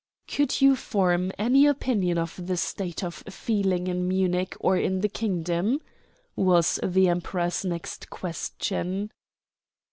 "Could 0.27 0.61
you 0.61 0.75
form 0.75 1.31
any 1.37 1.67
opinion 1.67 2.17
of 2.17 2.47
the 2.47 2.57
state 2.57 3.03
of 3.03 3.13
feeling 3.29 3.85
in 3.85 4.07
Munich 4.07 4.57
or 4.59 4.75
in 4.75 5.01
the 5.01 5.07
kingdom?" 5.07 5.79
was 6.35 6.79
the 6.83 7.07
Emperor's 7.07 7.63
next 7.63 8.09
question. 8.09 9.11